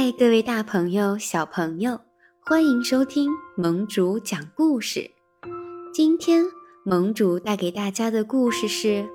[0.00, 1.98] 嗨，各位大朋友、小朋友，
[2.46, 5.10] 欢迎收听盟主讲故事。
[5.92, 6.44] 今天
[6.84, 8.86] 盟主带给大家的故事是《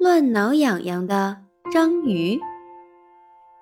[0.00, 1.36] 乱挠痒痒的
[1.70, 2.36] 章鱼》。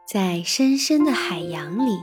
[0.07, 1.99] 在深深的海洋里，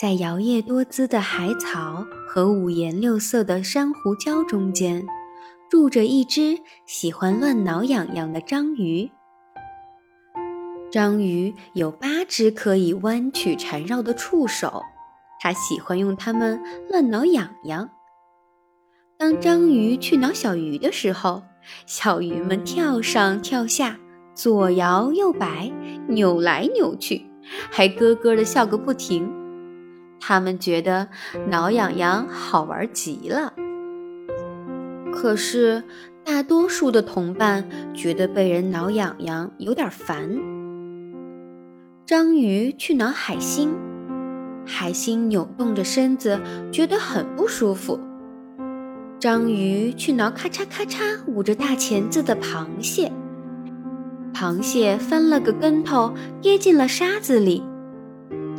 [0.00, 5.06] 在摇曳多姿的海草和五颜六色的珊瑚礁中间，
[5.68, 9.10] 住着一只喜欢乱挠痒痒的章鱼。
[10.94, 14.80] 章鱼有八只可以弯曲缠绕的触手，
[15.40, 17.90] 它喜欢用它们乱挠痒痒。
[19.18, 21.42] 当章鱼去挠小鱼的时候，
[21.84, 23.98] 小鱼们跳上跳下，
[24.36, 25.72] 左摇右摆，
[26.06, 27.26] 扭来扭去，
[27.72, 29.28] 还咯咯地笑个不停。
[30.20, 31.08] 它们觉得
[31.48, 33.52] 挠痒痒好玩极了。
[35.12, 35.82] 可是，
[36.24, 40.63] 大多数的同伴觉得被人挠痒痒有点烦。
[42.06, 43.74] 章鱼去挠海星，
[44.66, 46.38] 海星扭动着身子，
[46.70, 47.98] 觉得很不舒服。
[49.18, 53.10] 章鱼去挠咔嚓咔嚓捂着大钳子的螃蟹，
[54.34, 57.62] 螃蟹翻了个跟头，跌进了沙子里。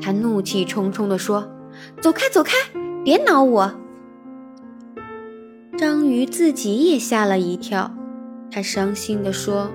[0.01, 1.47] 他怒气冲冲地说
[2.01, 2.51] ：“走开，走开，
[3.03, 3.71] 别挠我！”
[5.77, 7.95] 章鱼自己也吓了一跳，
[8.49, 9.69] 他伤心地说：“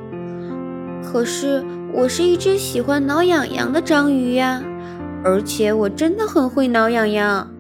[1.10, 4.62] 可是……”我是一只喜欢挠痒痒的章鱼呀，
[5.24, 7.52] 而且我真的很会挠痒痒。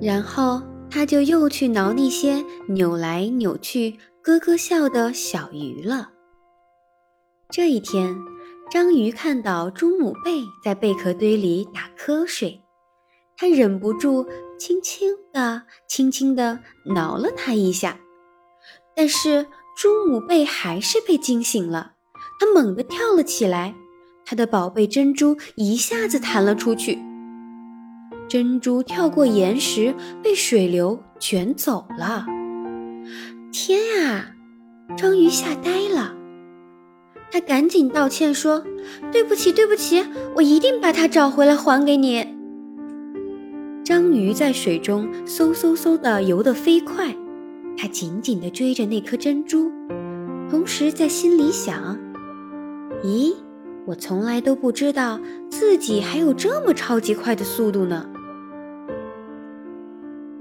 [0.00, 6.08] 然后他就又去挠那些扭来扭去、咯咯笑的小鱼了。
[7.50, 8.16] 这一天，
[8.70, 12.62] 章鱼看到朱母贝在贝壳堆里打瞌睡，
[13.36, 14.26] 他忍不住
[14.58, 16.60] 轻轻地、轻轻地
[16.94, 17.98] 挠了它一下，
[18.96, 19.46] 但是
[19.82, 21.92] 朱母贝还是被惊醒了。
[22.38, 23.74] 他猛地跳了起来，
[24.26, 26.98] 他的宝贝珍珠一下子弹了出去。
[28.28, 32.26] 珍珠跳过岩石，被水流卷走了。
[33.50, 34.32] 天啊！
[34.98, 36.14] 章鱼吓呆了，
[37.32, 38.62] 他赶紧道歉说
[39.10, 40.04] ：“对不起，对不起，
[40.36, 42.36] 我一定把它找回来还给你。”
[43.82, 47.16] 章鱼在水中嗖嗖嗖地游得飞快，
[47.82, 49.72] 他紧紧地追着那颗珍珠，
[50.50, 51.98] 同时在心里想。
[53.02, 53.34] 咦，
[53.86, 55.18] 我从来都不知道
[55.48, 58.06] 自己还有这么超级快的速度呢！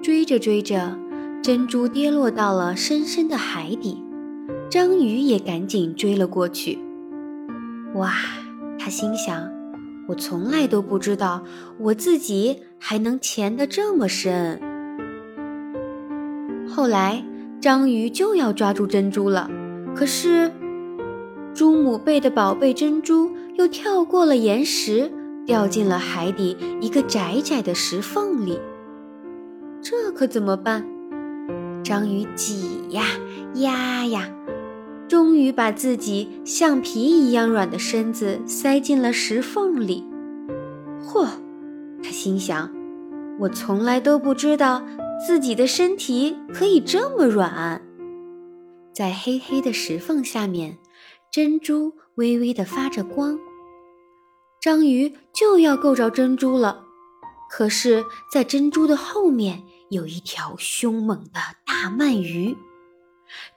[0.01, 0.99] 追着追着，
[1.41, 4.03] 珍珠跌落到了深深的海底，
[4.69, 6.77] 章鱼也赶紧追了过去。
[7.93, 8.11] 哇，
[8.77, 9.49] 他心想：
[10.09, 11.41] 我从来都不知道
[11.77, 14.59] 我自己还能潜得这么深。
[16.67, 17.23] 后来，
[17.61, 19.49] 章鱼就要抓住珍珠了，
[19.93, 20.49] 可是……
[21.53, 25.11] 朱母贝的宝贝珍珠又跳过了岩石，
[25.45, 28.57] 掉进了海底一个窄窄的石缝里。
[29.81, 30.85] 这可怎么办？
[31.83, 33.03] 章鱼挤呀
[33.55, 34.29] 压呀，
[35.09, 40.05] 终于把自己橡皮一样软的身子塞进了石缝里。
[41.05, 41.27] 嚯！
[42.01, 42.69] 他心想：
[43.37, 44.81] 我从来都不知道
[45.25, 47.81] 自己的身体可以这么软。
[48.93, 50.77] 在黑黑的石缝下面。
[51.31, 53.37] 珍珠微微的发着光，
[54.59, 56.81] 章鱼就要够着珍珠了。
[57.51, 62.57] 可是，在珍珠的后面有一条凶猛的大鳗鱼。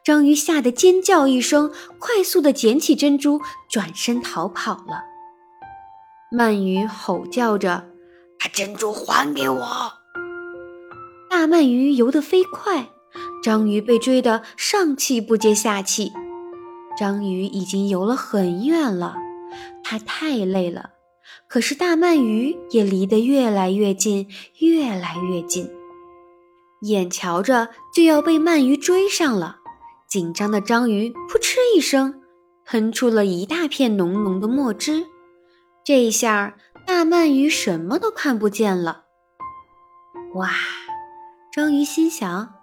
[0.04, 3.40] 章鱼吓得尖叫一声，快速的捡起珍珠，
[3.70, 5.04] 转身逃跑了。
[6.30, 7.88] 鳗鱼吼叫着
[8.38, 9.92] ：“把珍珠还给我！”
[11.42, 12.92] 大鳗鱼游得飞快，
[13.42, 16.12] 章鱼被追得上气不接下气。
[16.96, 19.16] 章鱼已经游了很远了，
[19.82, 20.90] 它太累了。
[21.48, 24.28] 可是大鳗鱼也离得越来越近，
[24.60, 25.68] 越来越近，
[26.82, 29.56] 眼瞧着就要被鳗鱼追上了。
[30.08, 32.22] 紧张的章鱼扑哧一声，
[32.64, 35.06] 喷出了一大片浓浓的墨汁。
[35.84, 36.54] 这一下
[36.86, 39.06] 大鳗鱼什么都看不见了。
[40.36, 40.48] 哇！
[41.54, 42.54] 章鱼心想：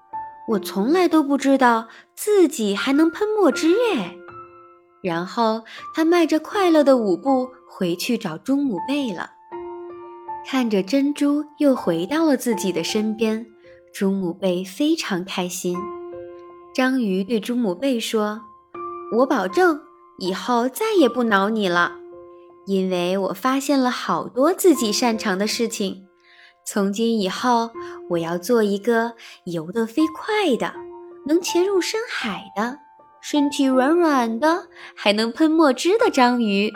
[0.48, 4.18] 我从来都不知道自己还能喷墨汁哎。
[5.04, 5.64] 然后
[5.94, 9.30] 他迈着快乐的舞步回去找朱母贝了。
[10.44, 13.46] 看着珍珠又回到了自己的身边，
[13.94, 15.78] 朱母贝非常开心。
[16.74, 18.42] 章鱼对朱母贝说
[19.20, 19.80] ：“我保证
[20.18, 21.92] 以后再也不挠你了，
[22.66, 26.09] 因为我发现了好多自己擅长的事情。
[26.72, 27.72] 从今以后，
[28.12, 29.14] 我要做一个
[29.46, 30.72] 游得飞快的，
[31.26, 32.78] 能潜入深海的。”
[33.22, 36.72] 身体软软的，还能喷墨汁的章鱼。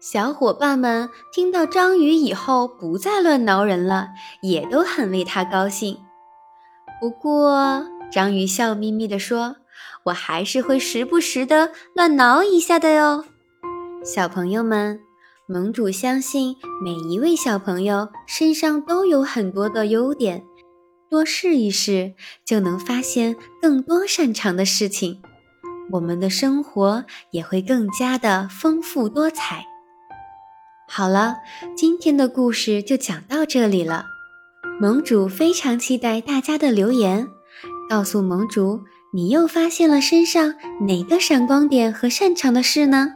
[0.00, 4.08] 小伙伴们听到章鱼以后不再乱挠人了，
[4.42, 5.96] 也都很为他高兴。
[7.00, 9.54] 不过，章鱼笑眯眯地说
[10.06, 13.24] ：“我还是会时不时的乱挠一下的哟。”
[14.04, 15.00] 小朋友们，
[15.50, 20.44] 盟主相信每一位小朋友身上都有很多的优点，
[21.08, 22.12] 多试一试
[22.44, 25.22] 就能发现更多擅长的事情，
[25.92, 29.64] 我们的生活也会更加的丰富多彩。
[30.86, 31.36] 好了，
[31.74, 34.04] 今天的故事就讲到这里了。
[34.78, 37.26] 盟主非常期待大家的留言，
[37.88, 38.82] 告诉盟主
[39.14, 40.56] 你又发现了身上
[40.86, 43.14] 哪个闪光点和擅长的事呢？